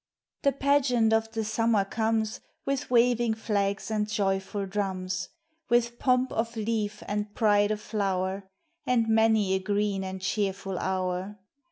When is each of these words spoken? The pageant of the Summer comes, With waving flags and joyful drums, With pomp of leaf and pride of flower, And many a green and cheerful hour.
The 0.41 0.51
pageant 0.51 1.13
of 1.13 1.31
the 1.33 1.43
Summer 1.45 1.85
comes, 1.85 2.39
With 2.65 2.89
waving 2.89 3.35
flags 3.35 3.91
and 3.91 4.09
joyful 4.09 4.65
drums, 4.65 5.29
With 5.69 5.99
pomp 5.99 6.31
of 6.31 6.55
leaf 6.55 7.03
and 7.07 7.35
pride 7.35 7.69
of 7.69 7.81
flower, 7.81 8.49
And 8.87 9.07
many 9.07 9.53
a 9.53 9.59
green 9.59 10.03
and 10.03 10.19
cheerful 10.19 10.79
hour. 10.79 11.37